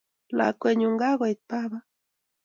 lakwenyu 0.37 0.87
kagoit 1.01 1.39
baba 1.49 1.79